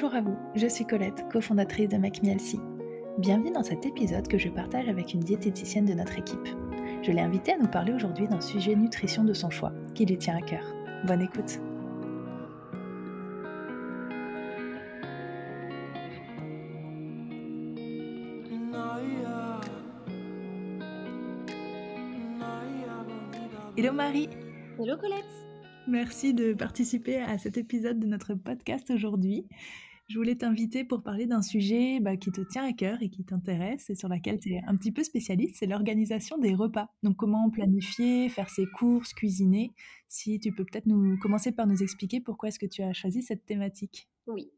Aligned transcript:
Bonjour 0.00 0.14
à 0.14 0.20
vous, 0.20 0.38
je 0.54 0.68
suis 0.68 0.86
Colette, 0.86 1.24
cofondatrice 1.28 1.88
de 1.88 1.96
MacMielsi. 1.96 2.60
Bienvenue 3.18 3.50
dans 3.50 3.64
cet 3.64 3.84
épisode 3.84 4.28
que 4.28 4.38
je 4.38 4.48
partage 4.48 4.88
avec 4.88 5.12
une 5.12 5.18
diététicienne 5.18 5.86
de 5.86 5.92
notre 5.92 6.16
équipe. 6.16 6.46
Je 7.02 7.10
l'ai 7.10 7.20
invitée 7.20 7.54
à 7.54 7.58
nous 7.58 7.66
parler 7.66 7.92
aujourd'hui 7.92 8.28
d'un 8.28 8.40
sujet 8.40 8.76
nutrition 8.76 9.24
de 9.24 9.32
son 9.32 9.50
choix, 9.50 9.72
qui 9.96 10.06
lui 10.06 10.16
tient 10.16 10.36
à 10.36 10.40
cœur. 10.40 10.62
Bonne 11.04 11.22
écoute 11.22 11.58
Hello 23.76 23.92
Marie 23.92 24.28
Hello 24.78 24.96
Colette 24.96 25.24
Merci 25.88 26.34
de 26.34 26.52
participer 26.52 27.16
à 27.16 27.36
cet 27.38 27.56
épisode 27.56 27.98
de 27.98 28.06
notre 28.06 28.34
podcast 28.34 28.90
aujourd'hui. 28.90 29.46
Je 30.08 30.16
voulais 30.16 30.36
t'inviter 30.36 30.84
pour 30.84 31.02
parler 31.02 31.26
d'un 31.26 31.42
sujet 31.42 32.00
bah, 32.00 32.16
qui 32.16 32.32
te 32.32 32.40
tient 32.40 32.64
à 32.64 32.72
cœur 32.72 33.02
et 33.02 33.10
qui 33.10 33.24
t'intéresse 33.24 33.90
et 33.90 33.94
sur 33.94 34.08
laquelle 34.08 34.40
tu 34.40 34.54
es 34.54 34.62
un 34.66 34.74
petit 34.74 34.90
peu 34.90 35.04
spécialiste, 35.04 35.56
c'est 35.58 35.66
l'organisation 35.66 36.38
des 36.38 36.54
repas. 36.54 36.88
Donc 37.02 37.16
comment 37.16 37.50
planifier, 37.50 38.30
faire 38.30 38.48
ses 38.48 38.64
courses, 38.64 39.12
cuisiner? 39.12 39.74
Si 40.08 40.40
tu 40.40 40.50
peux 40.50 40.64
peut-être 40.64 40.86
nous 40.86 41.18
commencer 41.18 41.52
par 41.52 41.66
nous 41.66 41.82
expliquer 41.82 42.22
pourquoi 42.22 42.48
est-ce 42.48 42.58
que 42.58 42.64
tu 42.64 42.82
as 42.82 42.94
choisi 42.94 43.22
cette 43.22 43.44
thématique? 43.44 44.08
Oui. 44.26 44.50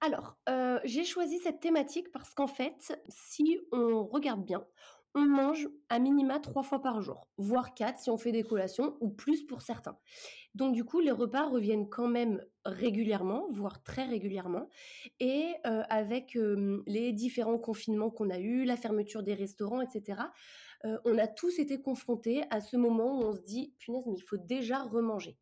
Alors, 0.00 0.36
euh, 0.48 0.78
j'ai 0.84 1.04
choisi 1.04 1.38
cette 1.38 1.58
thématique 1.58 2.12
parce 2.12 2.32
qu'en 2.32 2.46
fait, 2.46 2.96
si 3.08 3.58
on 3.72 4.04
regarde 4.04 4.44
bien, 4.44 4.64
on 5.14 5.26
mange 5.26 5.68
à 5.88 5.98
minima 5.98 6.38
trois 6.40 6.62
fois 6.62 6.80
par 6.80 7.02
jour, 7.02 7.28
voire 7.36 7.74
quatre 7.74 7.98
si 7.98 8.10
on 8.10 8.16
fait 8.16 8.32
des 8.32 8.42
collations, 8.42 8.96
ou 9.00 9.10
plus 9.10 9.44
pour 9.44 9.62
certains. 9.62 9.98
Donc 10.54 10.74
du 10.74 10.84
coup, 10.84 11.00
les 11.00 11.10
repas 11.10 11.48
reviennent 11.48 11.88
quand 11.88 12.08
même 12.08 12.42
régulièrement, 12.64 13.46
voire 13.50 13.82
très 13.82 14.04
régulièrement. 14.04 14.68
Et 15.20 15.54
euh, 15.66 15.82
avec 15.88 16.38
les 16.86 17.12
différents 17.12 17.58
confinements 17.58 18.10
qu'on 18.10 18.30
a 18.30 18.38
eus, 18.38 18.64
la 18.64 18.76
fermeture 18.76 19.22
des 19.22 19.34
restaurants, 19.34 19.80
etc., 19.80 20.22
euh, 20.84 20.98
on 21.04 21.18
a 21.18 21.28
tous 21.28 21.58
été 21.58 21.80
confrontés 21.80 22.44
à 22.50 22.60
ce 22.60 22.76
moment 22.76 23.18
où 23.18 23.24
on 23.24 23.32
se 23.32 23.42
dit, 23.42 23.74
punaise, 23.78 24.04
mais 24.06 24.16
il 24.16 24.22
faut 24.22 24.36
déjà 24.36 24.82
remanger. 24.82 25.38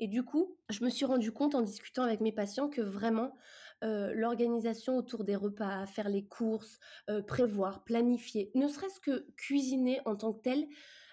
Et 0.00 0.06
du 0.06 0.22
coup, 0.22 0.56
je 0.70 0.84
me 0.84 0.90
suis 0.90 1.04
rendu 1.04 1.32
compte 1.32 1.54
en 1.54 1.62
discutant 1.62 2.04
avec 2.04 2.20
mes 2.20 2.32
patients 2.32 2.68
que 2.68 2.80
vraiment, 2.80 3.34
euh, 3.84 4.12
l'organisation 4.12 4.96
autour 4.96 5.22
des 5.22 5.36
repas, 5.36 5.86
faire 5.86 6.08
les 6.08 6.24
courses, 6.24 6.80
euh, 7.08 7.22
prévoir, 7.22 7.84
planifier, 7.84 8.50
ne 8.56 8.66
serait-ce 8.66 8.98
que 8.98 9.26
cuisiner 9.36 10.00
en 10.04 10.16
tant 10.16 10.32
que 10.32 10.42
tel, 10.42 10.66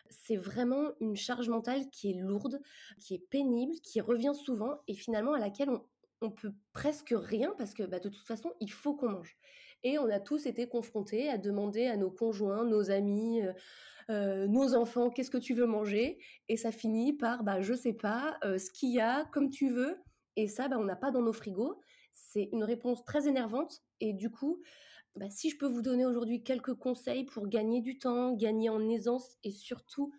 c'est 0.10 0.36
vraiment 0.36 0.92
une 1.00 1.16
charge 1.16 1.48
mentale 1.48 1.90
qui 1.92 2.12
est 2.12 2.20
lourde, 2.20 2.60
qui 3.00 3.14
est 3.14 3.30
pénible, 3.30 3.76
qui 3.84 4.02
revient 4.02 4.34
souvent 4.34 4.80
et 4.88 4.96
finalement 4.96 5.34
à 5.34 5.40
laquelle 5.40 5.70
on, 5.70 5.84
on 6.22 6.32
peut 6.32 6.54
presque 6.74 7.14
rien 7.16 7.54
parce 7.58 7.76
que 7.76 7.84
bah, 7.84 8.00
de 8.00 8.10
toute 8.10 8.26
façon, 8.26 8.52
il 8.60 8.72
faut 8.72 8.96
qu'on 8.96 9.10
mange. 9.10 9.38
Et 9.84 10.00
on 10.00 10.10
a 10.10 10.20
tous 10.20 10.48
été 10.48 10.68
confrontés 10.68 11.30
à 11.30 11.38
demander 11.38 11.86
à 11.86 11.98
nos 11.98 12.10
conjoints, 12.10 12.66
nos 12.66 12.90
amis, 12.90 13.42
euh, 14.10 14.48
nos 14.48 14.74
enfants, 14.74 15.12
qu'est-ce 15.12 15.30
que 15.30 15.38
tu 15.38 15.54
veux 15.54 15.68
manger? 15.68 16.18
Et 16.50 16.58
ça 16.58 16.72
finit 16.72 17.14
par, 17.14 17.44
bah, 17.44 17.62
je 17.62 17.76
sais 17.76 17.94
pas, 17.94 18.40
ce 18.42 18.72
qu'il 18.72 18.92
y 18.92 19.00
a, 19.00 19.26
comme 19.26 19.52
tu 19.52 19.70
veux. 19.70 19.98
Et 20.36 20.48
ça, 20.48 20.68
bah, 20.68 20.78
on 20.80 20.86
n'a 20.86 20.96
pas 20.96 21.12
dans 21.12 21.22
nos 21.22 21.34
frigos. 21.34 21.80
C'est 22.36 22.50
une 22.52 22.66
réponse 22.66 23.06
très 23.06 23.30
énervante. 23.30 23.82
Et 24.02 24.12
du 24.12 24.30
coup, 24.30 24.62
bah, 25.16 25.30
si 25.30 25.50
je 25.50 25.58
peux 25.58 25.68
vous 25.68 25.82
donner 25.82 26.06
aujourd'hui 26.06 26.44
quelques 26.44 26.74
conseils 26.74 27.24
pour 27.24 27.48
gagner 27.48 27.80
du 27.80 27.98
temps, 27.98 28.34
gagner 28.34 28.68
en 28.68 28.90
aisance 28.90 29.38
et 29.46 29.52
surtout 29.52 30.12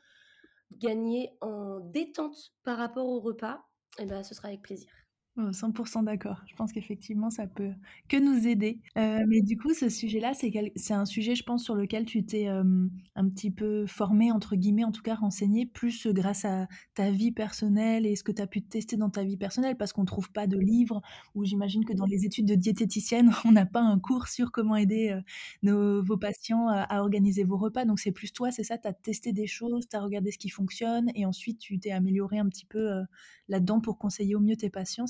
gagner 0.73 1.37
en 1.43 1.79
détente 1.81 2.55
par 2.65 2.79
rapport 2.79 3.07
au 3.07 3.21
repas, 3.21 3.67
eh 3.99 4.07
ben, 4.07 4.23
ce 4.23 4.35
sera 4.35 4.49
avec 4.49 4.63
plaisir. 4.63 5.06
100% 5.37 6.05
d'accord. 6.05 6.43
Je 6.47 6.55
pense 6.55 6.73
qu'effectivement, 6.73 7.31
ça 7.31 7.47
peut 7.47 7.73
que 8.09 8.17
nous 8.17 8.47
aider. 8.49 8.81
Euh, 8.97 9.25
mais 9.29 9.43
du 9.43 9.59
coup, 9.59 9.75
ce 9.75 9.89
sujet-là, 9.89 10.33
c'est 10.35 10.53
c'est 10.77 10.95
un 10.95 11.05
sujet, 11.05 11.35
je 11.35 11.43
pense, 11.43 11.63
sur 11.63 11.75
lequel 11.75 12.07
tu 12.07 12.25
t'es 12.25 12.47
un 12.47 13.29
petit 13.29 13.51
peu 13.51 13.87
formé, 13.87 14.33
entre 14.33 14.57
guillemets, 14.57 14.85
en 14.85 14.93
tout 14.93 15.03
cas 15.03 15.15
renseigné, 15.15 15.67
plus 15.67 16.07
grâce 16.07 16.45
à 16.45 16.69
ta 16.95 17.11
vie 17.11 17.33
personnelle 17.33 18.07
et 18.07 18.17
ce 18.17 18.25
que 18.25 18.33
tu 18.33 18.41
as 18.41 18.47
pu 18.47 18.63
tester 18.63 18.97
dans 18.97 19.11
ta 19.11 19.25
vie 19.25 19.37
personnelle, 19.37 19.77
parce 19.77 19.93
qu'on 19.93 20.03
ne 20.03 20.07
trouve 20.07 20.31
pas 20.33 20.47
de 20.47 20.59
livres, 20.59 21.03
ou 21.35 21.45
j'imagine 21.45 21.85
que 21.85 21.93
dans 21.93 22.07
les 22.07 22.25
études 22.25 22.47
de 22.47 22.55
diététicienne, 22.55 23.31
on 23.45 23.53
n'a 23.53 23.67
pas 23.67 23.83
un 23.83 23.99
cours 23.99 24.29
sur 24.29 24.53
comment 24.53 24.77
aider 24.77 25.19
nos, 25.63 26.03
vos 26.03 26.17
patients 26.17 26.69
à, 26.69 27.01
organiser 27.01 27.45
vos 27.45 27.59
repas. 27.59 27.85
Donc 27.85 28.01
c'est 28.01 28.13
plus 28.13 28.33
toi, 28.33 28.51
c'est 28.51 28.65
ça, 28.65 28.79
tu 28.79 28.89
as 28.89 28.95
testé 28.95 29.33
des 29.33 29.47
choses, 29.47 29.87
tu 29.89 29.97
as 29.97 30.01
regardé 30.01 30.31
ce 30.31 30.39
qui 30.39 30.49
fonctionne, 30.49 31.11
et 31.15 31.27
ensuite 31.27 31.59
tu 31.59 31.79
t'es 31.79 31.91
amélioré 31.91 32.39
un 32.39 32.49
petit 32.49 32.65
peu 32.65 33.03
là-dedans 33.49 33.81
pour 33.81 33.99
conseiller 33.99 34.35
au 34.35 34.41
mieux 34.41 34.57
tes 34.57 34.71
patients, 34.71 35.07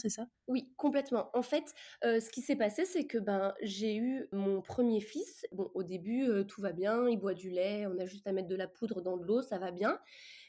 Oui, 0.49 0.73
complètement. 0.77 1.31
En 1.35 1.43
fait, 1.43 1.75
ce 2.03 2.31
qui 2.31 2.41
s'est 2.41 2.57
passé, 2.57 2.85
c'est 2.85 3.07
que 3.07 3.19
ben, 3.19 3.55
j'ai 3.63 3.97
eu 3.97 4.29
mon 4.33 4.63
premier 4.63 5.01
fils. 5.01 5.47
Bon, 5.53 5.71
au 5.75 5.83
début, 5.83 6.29
tout 6.47 6.61
va 6.61 6.73
bien, 6.73 7.09
il 7.09 7.19
boit 7.19 7.35
du 7.35 7.51
lait, 7.51 7.87
on 7.87 7.99
a 7.99 8.07
juste 8.07 8.27
à 8.27 8.33
mettre 8.33 8.49
de 8.49 8.57
la 8.57 8.69
poudre 8.69 9.01
dans 9.01 9.17
de 9.17 9.25
l'eau, 9.25 9.43
ça 9.43 9.59
va 9.59 9.71
bien. 9.71 9.99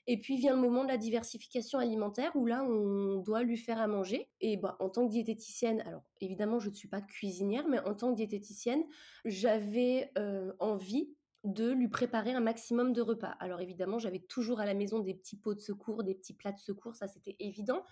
Et 0.09 0.21
puis 0.21 0.37
vient 0.37 0.55
le 0.55 0.61
moment 0.61 0.83
de 0.83 0.89
la 0.89 0.97
diversification 0.97 1.79
alimentaire 1.79 2.31
où 2.35 2.45
là, 2.45 2.63
on 2.63 3.17
doit 3.17 3.43
lui 3.43 3.57
faire 3.57 3.79
à 3.79 3.87
manger. 3.87 4.29
Et 4.39 4.55
ben, 4.55 4.75
en 4.79 4.89
tant 4.89 5.05
que 5.05 5.11
diététicienne, 5.11 5.81
alors 5.81 6.03
évidemment, 6.21 6.59
je 6.59 6.69
ne 6.69 6.75
suis 6.75 6.87
pas 6.87 7.01
cuisinière, 7.01 7.67
mais 7.67 7.79
en 7.79 7.93
tant 7.93 8.11
que 8.11 8.15
diététicienne, 8.15 8.83
j'avais 9.25 10.11
envie 10.59 11.09
de 11.43 11.69
lui 11.71 11.87
préparer 11.87 12.33
un 12.33 12.39
maximum 12.41 12.91
de 12.93 13.01
repas. 13.01 13.35
Alors 13.39 13.61
évidemment, 13.61 13.99
j'avais 13.99 14.19
toujours 14.19 14.59
à 14.59 14.65
la 14.65 14.73
maison 14.73 14.99
des 14.99 15.13
petits 15.13 15.37
pots 15.37 15.53
de 15.53 15.61
secours, 15.61 16.03
des 16.03 16.15
petits 16.15 16.33
plats 16.33 16.51
de 16.51 16.59
secours, 16.59 16.95
ça 16.95 17.07
c'était 17.07 17.37
évident. 17.39 17.83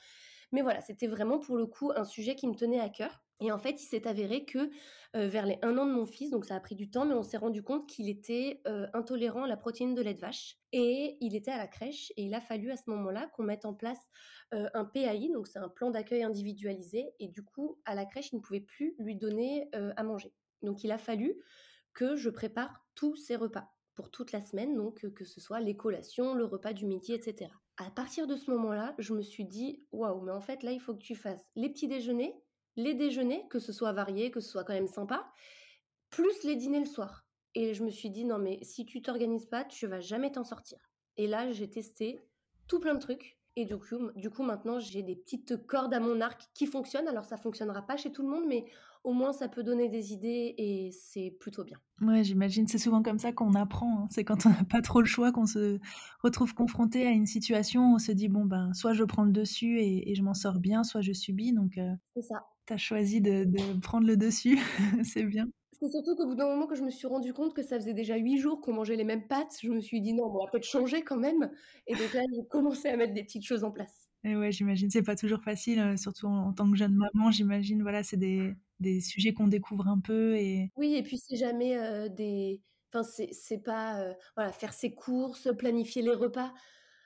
Mais 0.51 0.61
voilà, 0.61 0.81
c'était 0.81 1.07
vraiment 1.07 1.39
pour 1.39 1.57
le 1.57 1.65
coup 1.65 1.91
un 1.95 2.03
sujet 2.03 2.35
qui 2.35 2.47
me 2.47 2.55
tenait 2.55 2.79
à 2.79 2.89
cœur. 2.89 3.21
Et 3.41 3.51
en 3.51 3.57
fait, 3.57 3.81
il 3.81 3.85
s'est 3.85 4.07
avéré 4.07 4.45
que 4.45 4.69
euh, 5.15 5.27
vers 5.27 5.45
les 5.45 5.59
un 5.61 5.77
an 5.77 5.85
de 5.85 5.91
mon 5.91 6.05
fils, 6.05 6.29
donc 6.29 6.45
ça 6.45 6.55
a 6.55 6.59
pris 6.59 6.75
du 6.75 6.89
temps, 6.89 7.05
mais 7.05 7.13
on 7.13 7.23
s'est 7.23 7.37
rendu 7.37 7.63
compte 7.63 7.87
qu'il 7.87 8.09
était 8.09 8.61
euh, 8.65 8.87
intolérant 8.93 9.43
à 9.43 9.47
la 9.47 9.57
protéine 9.57 9.93
de 9.93 10.01
lait 10.01 10.13
de 10.13 10.21
vache. 10.21 10.57
Et 10.71 11.17
il 11.19 11.35
était 11.35 11.51
à 11.51 11.57
la 11.57 11.67
crèche 11.67 12.13
et 12.15 12.23
il 12.23 12.33
a 12.33 12.39
fallu 12.39 12.71
à 12.71 12.77
ce 12.77 12.89
moment-là 12.89 13.29
qu'on 13.33 13.43
mette 13.43 13.65
en 13.65 13.73
place 13.73 13.99
euh, 14.53 14.69
un 14.73 14.85
PAI, 14.85 15.29
donc 15.33 15.47
c'est 15.47 15.59
un 15.59 15.69
plan 15.69 15.91
d'accueil 15.91 16.23
individualisé. 16.23 17.13
Et 17.19 17.27
du 17.27 17.43
coup, 17.43 17.77
à 17.85 17.93
la 17.93 18.05
crèche, 18.05 18.31
il 18.31 18.37
ne 18.37 18.41
pouvait 18.41 18.61
plus 18.61 18.95
lui 18.99 19.15
donner 19.15 19.69
à 19.73 20.03
manger. 20.03 20.33
Donc 20.61 20.83
il 20.83 20.91
a 20.91 20.97
fallu 20.97 21.35
que 21.93 22.15
je 22.15 22.29
prépare 22.29 22.85
tous 22.95 23.15
ces 23.15 23.35
repas 23.35 23.74
pour 23.95 24.11
toute 24.11 24.31
la 24.31 24.41
semaine, 24.41 24.75
donc 24.75 25.07
que 25.13 25.25
ce 25.25 25.39
soit 25.39 25.59
les 25.59 25.75
collations, 25.75 26.33
le 26.33 26.45
repas 26.45 26.73
du 26.73 26.85
midi, 26.85 27.13
etc. 27.13 27.51
À 27.77 27.89
partir 27.89 28.27
de 28.27 28.35
ce 28.35 28.51
moment-là, 28.51 28.93
je 28.97 29.13
me 29.13 29.21
suis 29.21 29.45
dit, 29.45 29.85
waouh, 29.91 30.21
mais 30.21 30.31
en 30.31 30.41
fait 30.41 30.63
là, 30.63 30.71
il 30.71 30.79
faut 30.79 30.93
que 30.93 31.03
tu 31.03 31.15
fasses 31.15 31.49
les 31.55 31.69
petits 31.69 31.87
déjeuners, 31.87 32.35
les 32.75 32.93
déjeuners, 32.93 33.47
que 33.49 33.59
ce 33.59 33.73
soit 33.73 33.93
varié, 33.93 34.31
que 34.31 34.39
ce 34.39 34.49
soit 34.49 34.63
quand 34.63 34.73
même 34.73 34.87
sympa, 34.87 35.25
plus 36.09 36.43
les 36.43 36.55
dîners 36.55 36.79
le 36.79 36.85
soir. 36.85 37.25
Et 37.55 37.73
je 37.73 37.83
me 37.83 37.89
suis 37.89 38.09
dit, 38.09 38.25
non 38.25 38.37
mais 38.37 38.59
si 38.63 38.85
tu 38.85 39.01
t'organises 39.01 39.45
pas, 39.45 39.63
tu 39.63 39.87
vas 39.87 40.01
jamais 40.01 40.31
t'en 40.31 40.43
sortir. 40.43 40.77
Et 41.17 41.27
là, 41.27 41.51
j'ai 41.51 41.69
testé 41.69 42.19
tout 42.67 42.79
plein 42.79 42.95
de 42.95 42.99
trucs. 42.99 43.39
Et 43.55 43.65
du 43.65 43.77
coup, 43.77 44.11
du 44.15 44.29
coup 44.29 44.43
maintenant, 44.43 44.79
j'ai 44.79 45.01
des 45.01 45.15
petites 45.15 45.65
cordes 45.65 45.93
à 45.93 46.01
mon 46.01 46.19
arc 46.19 46.49
qui 46.53 46.65
fonctionnent. 46.65 47.07
Alors, 47.07 47.23
ça 47.23 47.37
fonctionnera 47.37 47.83
pas 47.83 47.95
chez 47.95 48.11
tout 48.11 48.21
le 48.21 48.27
monde, 48.27 48.45
mais 48.47 48.65
au 49.05 49.13
moins 49.13 49.33
ça 49.33 49.47
peut 49.47 49.63
donner 49.63 49.87
des 49.87 50.13
idées 50.13 50.55
et 50.57 50.89
c'est 50.91 51.31
plutôt 51.39 51.63
bien. 51.63 51.77
Ouais, 52.01 52.23
j'imagine. 52.23 52.67
C'est 52.67 52.79
souvent 52.79 53.03
comme 53.03 53.19
ça 53.19 53.31
qu'on 53.31 53.53
apprend. 53.53 53.99
Hein. 53.99 54.07
C'est 54.09 54.23
quand 54.23 54.47
on 54.47 54.49
n'a 54.49 54.63
pas 54.69 54.81
trop 54.81 54.99
le 54.99 55.05
choix 55.05 55.31
qu'on 55.31 55.45
se 55.45 55.79
retrouve 56.23 56.55
confronté 56.55 57.05
à 57.05 57.11
une 57.11 57.27
situation 57.27 57.91
où 57.91 57.95
on 57.95 57.99
se 57.99 58.11
dit 58.11 58.27
bon 58.27 58.45
ben 58.45 58.73
soit 58.73 58.93
je 58.93 59.03
prends 59.03 59.23
le 59.23 59.31
dessus 59.31 59.79
et, 59.79 60.13
je 60.15 60.23
m'en 60.23 60.33
sors 60.33 60.59
bien, 60.59 60.83
soit 60.83 61.01
je 61.01 61.13
subis. 61.13 61.53
Donc 61.53 61.77
euh, 61.77 61.91
c'est 62.15 62.23
ça. 62.23 62.47
Tu 62.65 62.73
as 62.73 62.77
choisi 62.77 63.21
de, 63.21 63.45
prendre 63.79 64.07
le 64.07 64.17
dessus, 64.17 64.57
c'est 65.03 65.23
bien. 65.23 65.45
C'est 65.79 65.91
surtout 65.91 66.15
qu'au 66.15 66.25
bout 66.25 66.35
d'un 66.35 66.47
moment 66.47 66.65
que 66.65 66.75
je 66.75 66.81
me 66.81 66.89
suis 66.89 67.05
rendu 67.05 67.31
compte 67.31 67.53
que 67.53 67.61
ça 67.61 67.77
faisait 67.77 67.93
déjà 67.93 68.15
huit 68.15 68.39
jours 68.39 68.59
qu'on 68.59 68.73
mangeait 68.73 68.95
les 68.95 69.03
mêmes 69.03 69.27
pâtes, 69.27 69.57
je 69.61 69.69
me 69.69 69.81
suis 69.81 70.01
dit 70.01 70.13
non, 70.13 70.23
on 70.25 70.43
va 70.43 70.49
peut-être 70.49 70.63
changer 70.63 71.03
quand 71.03 71.17
même. 71.17 71.51
Et 71.85 71.93
donc 71.93 72.11
là, 72.13 72.21
j'ai 72.33 72.47
commencé 72.49 72.87
à 72.87 72.97
mettre 72.97 73.13
des 73.13 73.23
petites 73.23 73.45
choses 73.45 73.63
en 73.63 73.71
place. 73.71 74.09
Et 74.23 74.35
ouais, 74.35 74.51
j'imagine, 74.51 74.89
c'est 74.89 75.03
pas 75.03 75.15
toujours 75.15 75.43
facile, 75.43 75.79
euh, 75.79 75.97
surtout 75.97 76.25
en, 76.25 76.53
tant 76.53 76.71
que 76.71 76.75
jeune 76.75 76.95
maman, 76.95 77.29
j'imagine, 77.29 77.83
voilà, 77.83 78.01
c'est 78.01 78.17
des, 78.17 78.55
des 78.79 79.01
sujets 79.01 79.33
qu'on 79.33 79.47
découvre 79.47 79.87
un 79.87 79.99
peu 79.99 80.35
et 80.35 80.71
oui 80.75 80.95
et 80.95 81.03
puis 81.03 81.17
c'est 81.17 81.37
jamais 81.37 82.09
des 82.09 82.61
enfin 82.93 83.03
c'est 83.03 83.63
pas 83.63 84.13
voilà 84.35 84.51
faire 84.51 84.73
ses 84.73 84.93
courses 84.93 85.49
planifier 85.57 86.01
les 86.01 86.13
repas 86.13 86.53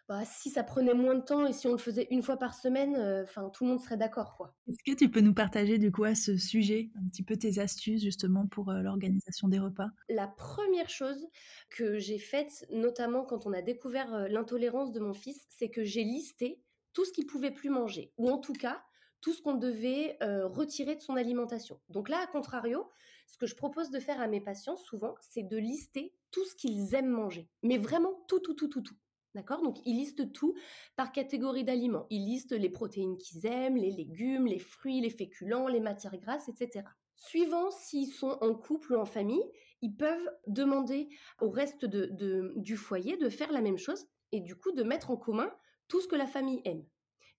bah, 0.07 0.25
si 0.25 0.49
ça 0.49 0.63
prenait 0.63 0.95
moins 0.95 1.13
de 1.13 1.21
temps 1.21 1.45
et 1.45 1.53
si 1.53 1.67
on 1.67 1.71
le 1.71 1.77
faisait 1.77 2.07
une 2.09 2.23
fois 2.23 2.37
par 2.37 2.55
semaine 2.55 2.97
enfin 3.23 3.49
tout 3.51 3.63
le 3.63 3.69
monde 3.69 3.79
serait 3.79 3.97
d'accord 3.97 4.35
quoi. 4.35 4.55
Est-ce 4.67 4.83
que 4.83 4.97
tu 4.97 5.11
peux 5.11 5.21
nous 5.21 5.35
partager 5.35 5.77
du 5.77 5.91
coup 5.91 6.03
à 6.03 6.15
ce 6.15 6.35
sujet 6.35 6.89
un 6.95 7.07
petit 7.09 7.21
peu 7.21 7.37
tes 7.37 7.59
astuces 7.59 8.01
justement 8.01 8.47
pour 8.47 8.71
l'organisation 8.71 9.47
des 9.47 9.59
repas? 9.59 9.89
La 10.09 10.27
première 10.27 10.89
chose 10.89 11.27
que 11.69 11.99
j'ai 11.99 12.17
faite 12.17 12.65
notamment 12.71 13.23
quand 13.23 13.45
on 13.45 13.53
a 13.53 13.61
découvert 13.61 14.27
l'intolérance 14.29 14.91
de 14.93 14.99
mon 14.99 15.13
fils 15.13 15.45
c'est 15.49 15.69
que 15.69 15.83
j'ai 15.83 16.03
listé 16.03 16.59
tout 16.93 17.05
ce 17.05 17.11
qu'il 17.11 17.27
pouvait 17.27 17.51
plus 17.51 17.69
manger. 17.69 18.11
Ou 18.17 18.29
en 18.29 18.39
tout 18.39 18.53
cas 18.53 18.81
tout 19.21 19.33
ce 19.33 19.41
qu'on 19.41 19.55
devait 19.55 20.17
euh, 20.21 20.47
retirer 20.47 20.95
de 20.95 21.01
son 21.01 21.15
alimentation. 21.15 21.79
Donc 21.89 22.09
là, 22.09 22.19
à 22.19 22.27
contrario, 22.27 22.89
ce 23.27 23.37
que 23.37 23.47
je 23.47 23.55
propose 23.55 23.89
de 23.91 23.99
faire 23.99 24.21
à 24.21 24.27
mes 24.27 24.41
patients 24.41 24.77
souvent, 24.77 25.15
c'est 25.21 25.43
de 25.43 25.57
lister 25.57 26.13
tout 26.31 26.45
ce 26.45 26.55
qu'ils 26.55 26.95
aiment 26.95 27.09
manger. 27.09 27.49
Mais 27.63 27.77
vraiment 27.77 28.13
tout, 28.27 28.39
tout, 28.39 28.53
tout, 28.53 28.67
tout, 28.67 28.81
tout. 28.81 28.95
D'accord? 29.35 29.61
Donc, 29.61 29.77
ils 29.85 29.95
listent 29.95 30.31
tout 30.33 30.55
par 30.95 31.11
catégorie 31.11 31.63
d'aliments. 31.63 32.07
Ils 32.09 32.25
listent 32.25 32.53
les 32.53 32.69
protéines 32.69 33.17
qu'ils 33.17 33.45
aiment, 33.45 33.77
les 33.77 33.91
légumes, 33.91 34.47
les 34.47 34.57
fruits, 34.57 35.01
les 35.01 35.11
féculents, 35.11 35.67
les 35.67 35.79
matières 35.79 36.17
grasses, 36.17 36.49
etc. 36.49 36.85
Suivant 37.15 37.69
s'ils 37.69 38.11
sont 38.11 38.37
en 38.41 38.55
couple 38.55 38.93
ou 38.93 38.97
en 38.97 39.05
famille, 39.05 39.43
ils 39.81 39.95
peuvent 39.95 40.29
demander 40.47 41.09
au 41.41 41.49
reste 41.49 41.85
du 41.85 42.77
foyer 42.77 43.17
de 43.17 43.29
faire 43.29 43.51
la 43.51 43.61
même 43.61 43.77
chose 43.77 44.07
et 44.31 44.41
du 44.41 44.55
coup 44.55 44.71
de 44.71 44.83
mettre 44.83 45.11
en 45.11 45.17
commun 45.17 45.51
tout 45.87 46.01
ce 46.01 46.07
que 46.07 46.15
la 46.15 46.27
famille 46.27 46.61
aime 46.65 46.85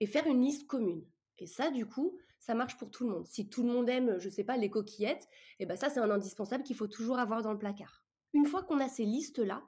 et 0.00 0.06
faire 0.06 0.26
une 0.26 0.42
liste 0.42 0.66
commune. 0.66 1.04
Et 1.40 1.46
ça, 1.46 1.70
du 1.70 1.86
coup, 1.86 2.18
ça 2.38 2.54
marche 2.54 2.76
pour 2.76 2.90
tout 2.90 3.04
le 3.04 3.10
monde. 3.10 3.26
Si 3.26 3.48
tout 3.48 3.62
le 3.62 3.72
monde 3.72 3.88
aime, 3.88 4.18
je 4.18 4.28
sais 4.28 4.44
pas, 4.44 4.56
les 4.56 4.70
coquillettes, 4.70 5.24
et 5.58 5.64
eh 5.64 5.66
ben 5.66 5.76
ça, 5.76 5.90
c'est 5.90 6.00
un 6.00 6.10
indispensable 6.10 6.64
qu'il 6.64 6.76
faut 6.76 6.88
toujours 6.88 7.18
avoir 7.18 7.42
dans 7.42 7.52
le 7.52 7.58
placard. 7.58 8.04
Une 8.32 8.46
fois 8.46 8.62
qu'on 8.62 8.80
a 8.80 8.88
ces 8.88 9.04
listes-là, 9.04 9.62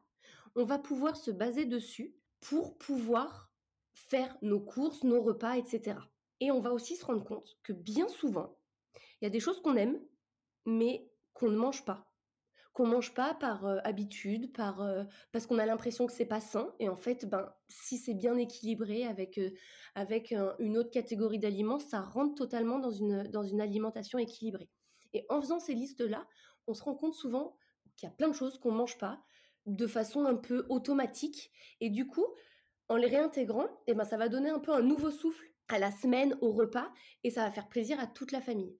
on 0.54 0.64
va 0.64 0.78
pouvoir 0.78 1.16
se 1.16 1.30
baser 1.30 1.64
dessus 1.64 2.14
pour 2.40 2.76
pouvoir 2.78 3.50
faire 3.94 4.36
nos 4.42 4.60
courses, 4.60 5.02
nos 5.04 5.22
repas, 5.22 5.56
etc. 5.56 5.98
Et 6.40 6.50
on 6.50 6.60
va 6.60 6.72
aussi 6.72 6.96
se 6.96 7.04
rendre 7.04 7.24
compte 7.24 7.56
que 7.62 7.72
bien 7.72 8.08
souvent, 8.08 8.56
il 9.20 9.24
y 9.24 9.26
a 9.26 9.30
des 9.30 9.40
choses 9.40 9.60
qu'on 9.62 9.76
aime, 9.76 10.00
mais 10.66 11.10
qu'on 11.32 11.50
ne 11.50 11.56
mange 11.56 11.84
pas. 11.84 12.11
Qu'on 12.72 12.86
mange 12.86 13.12
pas 13.12 13.34
par 13.34 13.66
euh, 13.66 13.78
habitude, 13.84 14.52
par 14.52 14.80
euh, 14.80 15.04
parce 15.30 15.46
qu'on 15.46 15.58
a 15.58 15.66
l'impression 15.66 16.06
que 16.06 16.12
c'est 16.12 16.24
pas 16.24 16.40
sain. 16.40 16.74
Et 16.78 16.88
en 16.88 16.96
fait, 16.96 17.26
ben 17.26 17.52
si 17.69 17.98
c'est 17.98 18.14
bien 18.14 18.36
équilibré 18.38 19.04
avec 19.04 19.38
euh, 19.38 19.50
avec 19.94 20.34
une 20.58 20.78
autre 20.78 20.90
catégorie 20.90 21.38
d'aliments, 21.38 21.78
ça 21.78 22.00
rentre 22.00 22.34
totalement 22.34 22.78
dans 22.78 22.90
une 22.90 23.24
dans 23.24 23.42
une 23.42 23.60
alimentation 23.60 24.19
équilibrée. 24.19 24.70
Et 25.12 25.26
en 25.28 25.40
faisant 25.40 25.58
ces 25.58 25.74
listes 25.74 26.00
là, 26.00 26.26
on 26.66 26.74
se 26.74 26.82
rend 26.82 26.94
compte 26.94 27.14
souvent 27.14 27.56
qu'il 27.96 28.08
y 28.08 28.12
a 28.12 28.14
plein 28.14 28.28
de 28.28 28.34
choses 28.34 28.58
qu'on 28.58 28.72
mange 28.72 28.96
pas, 28.96 29.22
de 29.66 29.86
façon 29.86 30.24
un 30.24 30.36
peu 30.36 30.64
automatique. 30.69 31.50
Et 31.80 31.90
du 31.90 32.06
coup, 32.06 32.26
en 32.88 32.96
les 32.96 33.08
réintégrant, 33.08 33.69
eh 33.86 33.94
ben, 33.94 34.04
ça 34.04 34.16
va 34.16 34.28
donner 34.28 34.50
un 34.50 34.58
peu 34.58 34.72
un 34.72 34.82
nouveau 34.82 35.10
souffle 35.10 35.46
à 35.69 35.78
la 35.78 35.90
semaine, 35.90 36.36
au 36.40 36.52
repas, 36.52 36.90
et 37.24 37.30
ça 37.30 37.44
va 37.44 37.50
faire 37.50 37.69
plaisir 37.69 37.98
à 38.00 38.06
toute 38.06 38.32
la 38.32 38.40
famille. 38.40 38.76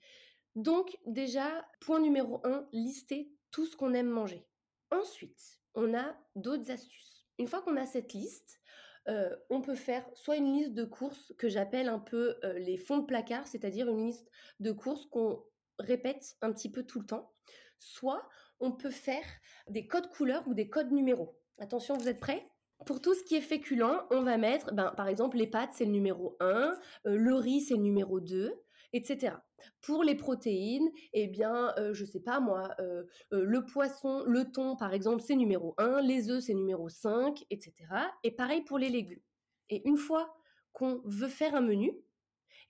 Donc 0.55 0.99
déjà, 1.07 1.67
point 1.81 2.01
numéro 2.01 2.41
un, 2.45 2.67
lister 2.73 3.33
tout 3.53 3.67
ce 3.67 3.77
qu'on 3.77 3.95
aime 3.95 4.09
manger. 4.09 4.45
Ensuite, 4.91 5.61
on 5.75 5.95
a 5.95 6.17
d'autres 6.35 6.71
astuces. 6.71 7.25
Une 7.39 7.47
fois 7.47 7.63
qu'on 7.63 7.77
a 7.77 7.87
cette 7.87 8.13
liste, 8.13 8.61
euh, 9.09 9.35
on 9.51 9.61
peut 9.61 9.75
faire 9.75 10.05
soit 10.15 10.37
une 10.37 10.53
liste 10.53 10.75
de 10.75 10.85
courses 10.85 11.33
que 11.39 11.49
j'appelle 11.49 11.89
un 11.89 11.99
peu 11.99 12.37
euh, 12.45 12.59
les 12.59 12.77
fonds 12.77 12.99
de 12.99 13.07
placard, 13.07 13.47
c'est-à-dire 13.47 13.89
une 13.89 14.07
liste 14.07 14.31
de 14.61 14.73
courses 14.73 15.07
qu'on 15.07 15.45
répète 15.79 16.37
un 16.41 16.53
petit 16.53 16.71
peu 16.71 16.85
tout 16.85 17.01
le 17.01 17.07
temps, 17.07 17.33
soit 17.79 18.29
on 18.61 18.73
peut 18.73 18.91
faire 18.91 19.25
des 19.69 19.87
codes 19.87 20.09
couleurs 20.09 20.47
ou 20.47 20.55
des 20.55 20.69
codes 20.69 20.93
numéros. 20.93 21.37
Attention, 21.59 21.97
vous 21.97 22.09
êtes 22.09 22.21
prêts? 22.21 22.49
Pour 22.87 23.01
tout 23.01 23.15
ce 23.15 23.23
qui 23.23 23.37
est 23.37 23.41
féculent, 23.41 24.07
on 24.11 24.23
va 24.23 24.37
mettre, 24.39 24.73
ben, 24.73 24.93
par 24.97 25.09
exemple, 25.09 25.37
les 25.37 25.47
pâtes, 25.47 25.71
c'est 25.73 25.85
le 25.85 25.93
numéro 25.93 26.37
1, 26.41 26.47
euh, 27.07 27.17
le 27.17 27.35
riz, 27.35 27.61
c'est 27.61 27.75
le 27.75 27.83
numéro 27.83 28.21
2, 28.21 28.53
etc. 28.93 29.37
Pour 29.81 30.05
les 30.05 30.15
protéines, 30.15 30.91
eh 31.13 31.27
bien, 31.27 31.75
euh, 31.79 31.93
je 31.95 32.05
sais 32.05 32.21
pas 32.21 32.41
moi, 32.41 32.75
euh, 32.81 33.05
le 33.31 33.65
poisson, 33.65 34.25
le 34.27 34.51
thon, 34.51 34.77
par 34.77 34.95
exemple, 34.95 35.23
c'est 35.23 35.37
numéro 35.37 35.75
1, 35.79 36.03
les 36.03 36.31
œufs, 36.31 36.43
c'est 36.45 36.55
numéro 36.55 36.89
5, 36.89 37.45
etc. 37.51 37.73
Et 38.25 38.31
pareil 38.31 38.63
pour 38.63 38.79
les 38.79 38.89
légumes. 38.89 39.23
Et 39.71 39.87
une 39.89 39.97
fois 39.97 40.35
qu'on 40.73 41.03
veut 41.05 41.29
faire 41.29 41.55
un 41.55 41.61
menu, 41.61 41.93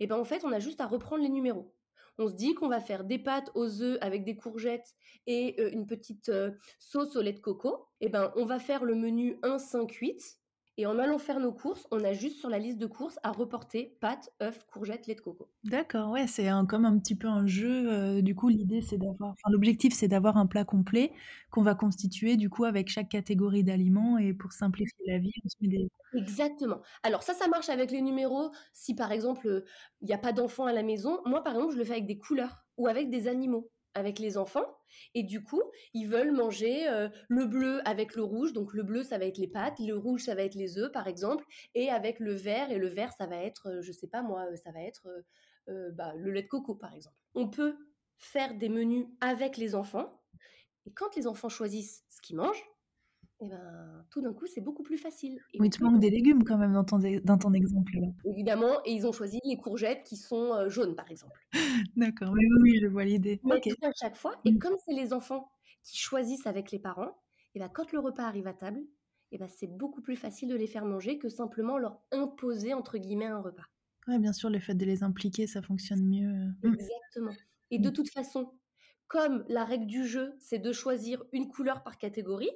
eh 0.01 0.07
ben, 0.07 0.17
en 0.17 0.25
fait, 0.25 0.45
on 0.45 0.53
a 0.53 0.59
juste 0.59 0.81
à 0.81 0.87
reprendre 0.87 1.23
les 1.23 1.29
numéros 1.29 1.75
on 2.19 2.29
se 2.29 2.35
dit 2.35 2.55
qu'on 2.55 2.69
va 2.69 2.81
faire 2.81 3.05
des 3.05 3.19
pâtes 3.19 3.51
aux 3.55 3.83
œufs 3.83 3.99
avec 4.01 4.25
des 4.25 4.37
courgettes 4.37 4.95
et 5.27 5.57
euh, 5.59 5.71
une 5.73 5.87
petite 5.87 6.29
euh, 6.29 6.51
sauce 6.79 7.17
au 7.17 7.23
lait 7.23 7.33
de 7.33 7.41
coco, 7.41 7.87
eh 8.01 8.09
ben 8.09 8.33
on 8.37 8.45
va 8.45 8.59
faire 8.59 8.85
le 8.85 8.95
menu 8.95 9.39
1 9.43 9.59
5 9.59 9.91
8 9.91 10.39
et 10.79 10.87
en 10.87 10.99
allant 10.99 11.19
faire 11.19 11.41
nos 11.41 11.53
courses, 11.53 11.87
on 11.91 12.03
a 12.03 12.13
juste 12.13 12.39
sur 12.39 12.49
la 12.49 12.59
liste 12.59 12.79
de 12.79 12.87
courses 12.87 13.19
à 13.23 13.31
reporter 13.31 13.97
pâtes, 14.01 14.33
œufs, 14.43 14.65
courgettes, 14.67 15.07
lait 15.07 15.15
de 15.15 15.21
coco. 15.21 15.51
D'accord, 15.65 16.11
ouais, 16.11 16.27
c'est 16.27 16.49
comme 16.69 16.85
un 16.85 16.99
petit 16.99 17.15
peu 17.15 17.29
un 17.29 17.47
jeu. 17.47 17.93
Euh, 17.93 18.23
du 18.23 18.35
coup, 18.35 18.49
l'idée, 18.49 18.81
c'est 18.81 18.99
d'avoir, 18.99 19.31
enfin, 19.31 19.51
l'objectif, 19.51 19.93
c'est 19.93 20.09
d'avoir 20.09 20.37
un 20.37 20.47
plat 20.47 20.65
complet 20.65 21.13
qu'on 21.51 21.63
va 21.63 21.75
constituer 21.75 22.37
du 22.37 22.49
coup 22.49 22.65
avec 22.65 22.89
chaque 22.89 23.11
catégorie 23.11 23.65
d'aliments 23.65 24.19
et 24.19 24.33
pour 24.33 24.53
simplifier 24.53 25.05
la 25.07 25.19
vie, 25.19 25.33
on 25.45 25.49
se 25.49 25.57
met 25.61 25.69
des... 25.69 25.89
Exactement. 26.15 26.81
Alors 27.03 27.23
ça, 27.23 27.35
ça 27.35 27.49
marche 27.49 27.69
avec 27.69 27.91
les 27.91 28.01
numéros. 28.01 28.51
Si 28.73 28.95
par 28.95 29.13
exemple, 29.13 29.65
il 30.01 30.07
n'y 30.07 30.15
a 30.15 30.19
pas 30.19 30.33
d'enfants 30.33 30.67
à 30.67 30.73
la 30.73 30.83
maison, 30.83 31.21
moi 31.27 31.43
par 31.43 31.55
exemple, 31.55 31.75
je 31.75 31.79
le 31.79 31.85
fais 31.85 31.93
avec 31.93 32.07
des 32.07 32.19
couleurs 32.19 32.65
ou 32.77 32.87
avec 32.87 33.11
des 33.11 33.29
animaux 33.29 33.71
avec 33.95 34.19
les 34.19 34.37
enfants 34.37 34.67
et 35.15 35.23
du 35.23 35.43
coup 35.43 35.63
ils 35.95 36.07
veulent 36.07 36.33
manger 36.33 36.89
euh, 36.89 37.09
le 37.29 37.47
bleu 37.47 37.81
avec 37.87 38.15
le 38.15 38.23
rouge. 38.23 38.53
Donc 38.53 38.75
le 38.75 38.83
bleu 38.83 39.03
ça 39.03 39.19
va 39.19 39.25
être 39.25 39.39
les 39.39 39.49
pâtes 39.49 39.79
le 39.79 39.97
rouge 39.97 40.25
ça 40.25 40.35
va 40.35 40.43
être 40.43 40.55
les 40.55 40.79
œufs 40.79 40.93
par 40.93 41.07
exemple. 41.07 41.45
Et 41.75 41.91
avec 41.91 42.19
le 42.21 42.35
vert 42.35 42.71
et 42.71 42.79
le 42.79 42.89
vert 42.89 43.13
ça 43.13 43.27
va 43.27 43.37
être 43.37 43.69
euh, 43.69 43.83
je 43.83 43.93
sais 43.93 44.09
pas 44.09 44.23
moi 44.23 44.47
euh, 44.51 44.57
ça 44.57 44.73
va 44.73 44.83
être 44.83 45.09
bah, 45.95 46.13
le 46.17 46.33
lait 46.33 46.43
de 46.43 46.49
coco 46.49 46.75
par 46.75 46.93
exemple. 46.93 47.17
On 47.35 47.49
peut 47.49 47.77
faire 48.19 48.55
des 48.55 48.69
menus 48.69 49.07
avec 49.21 49.57
les 49.57 49.75
enfants. 49.75 50.21
Et 50.87 50.93
quand 50.93 51.15
les 51.15 51.27
enfants 51.27 51.49
choisissent 51.49 52.05
ce 52.09 52.21
qu'ils 52.21 52.37
mangent 52.37 52.65
et 53.43 53.47
eh 53.47 53.49
ben, 53.49 54.07
tout 54.11 54.21
d'un 54.21 54.33
coup, 54.33 54.47
c'est 54.47 54.61
beaucoup 54.61 54.85
plus 54.85 54.99
facile. 54.99 55.41
Et 55.53 55.61
oui, 55.61 55.69
tu 55.69 55.83
manques 55.83 55.99
des 55.99 56.11
légumes 56.11 56.45
quand 56.45 56.59
même 56.59 56.75
dans 56.75 56.85
ton, 56.85 57.01
dans 57.25 57.39
ton 57.39 57.53
exemple. 57.53 57.93
Évidemment, 58.25 58.81
et 58.85 58.93
ils 58.93 59.05
ont 59.05 59.11
choisi 59.11 59.41
les 59.45 59.57
courgettes 59.57 60.05
qui 60.05 60.17
sont 60.17 60.53
euh, 60.53 60.69
jaunes, 60.69 60.95
par 60.95 61.11
exemple. 61.11 61.41
D'accord, 61.97 62.31
oui, 62.33 62.47
oui, 62.61 62.79
je 62.81 62.87
vois 62.87 63.05
l'idée. 63.05 63.41
Okay. 63.43 63.73
à 63.83 63.91
chaque 64.01 64.15
fois. 64.15 64.41
Et 64.45 64.53
mmh. 64.53 64.59
comme 64.61 64.77
c'est 64.87 64.95
les 64.95 65.13
enfants 65.13 65.51
qui 65.83 65.99
choisissent 65.99 66.47
avec 66.47 66.71
les 66.71 66.79
parents, 66.79 67.19
et 67.57 67.59
ben, 67.59 67.69
quand 67.69 67.91
le 67.91 67.99
repas 67.99 68.23
arrive 68.23 68.47
à 68.47 68.55
table, 68.55 68.81
et 69.33 69.39
ben, 69.39 69.49
c'est 69.49 69.67
beaucoup 69.67 70.03
plus 70.03 70.17
facile 70.17 70.49
de 70.49 70.57
les 70.57 70.69
faire 70.69 70.85
manger 70.85 71.19
que 71.19 71.29
simplement 71.29 71.79
leur 71.79 72.01
imposer, 72.13 72.75
entre 72.75 72.97
guillemets, 72.97 73.27
un 73.27 73.41
repas. 73.41 73.67
Oui, 74.07 74.21
bien 74.21 74.33
sûr, 74.33 74.51
le 74.51 74.61
fait 74.61 74.75
de 74.75 74.85
les 74.85 75.03
impliquer, 75.03 75.49
ça 75.49 75.63
fonctionne 75.63 76.05
mieux. 76.05 76.29
Euh. 76.29 76.69
Mmh. 76.69 76.75
Exactement. 76.75 77.33
Et 77.73 77.81
de 77.81 77.89
mmh. 77.89 77.93
toute 77.93 78.11
façon, 78.11 78.53
comme 79.09 79.45
la 79.49 79.65
règle 79.65 79.87
du 79.87 80.07
jeu, 80.07 80.33
c'est 80.39 80.61
de 80.61 80.73
choisir 80.73 81.25
une 81.33 81.49
couleur 81.49 81.83
par 81.83 81.99
catégorie, 81.99 82.53